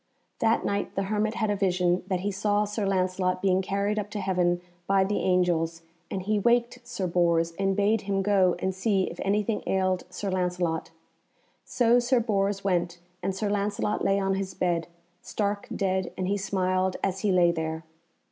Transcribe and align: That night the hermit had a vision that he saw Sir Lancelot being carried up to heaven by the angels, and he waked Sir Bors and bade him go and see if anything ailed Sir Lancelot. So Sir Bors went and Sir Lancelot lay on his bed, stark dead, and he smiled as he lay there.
That 0.39 0.65
night 0.65 0.95
the 0.95 1.03
hermit 1.13 1.35
had 1.35 1.51
a 1.51 1.55
vision 1.55 2.01
that 2.07 2.21
he 2.21 2.31
saw 2.31 2.65
Sir 2.65 2.87
Lancelot 2.87 3.39
being 3.39 3.61
carried 3.61 3.99
up 3.99 4.09
to 4.09 4.19
heaven 4.19 4.59
by 4.87 5.03
the 5.03 5.19
angels, 5.19 5.83
and 6.09 6.23
he 6.23 6.39
waked 6.39 6.79
Sir 6.83 7.05
Bors 7.05 7.53
and 7.59 7.75
bade 7.75 8.01
him 8.01 8.23
go 8.23 8.55
and 8.57 8.73
see 8.73 9.03
if 9.03 9.19
anything 9.21 9.61
ailed 9.67 10.05
Sir 10.09 10.31
Lancelot. 10.31 10.89
So 11.65 11.99
Sir 11.99 12.19
Bors 12.19 12.63
went 12.63 12.97
and 13.21 13.35
Sir 13.35 13.47
Lancelot 13.51 14.03
lay 14.03 14.17
on 14.19 14.33
his 14.33 14.55
bed, 14.55 14.87
stark 15.21 15.67
dead, 15.69 16.11
and 16.17 16.27
he 16.27 16.35
smiled 16.35 16.97
as 17.03 17.19
he 17.19 17.31
lay 17.31 17.51
there. 17.51 17.83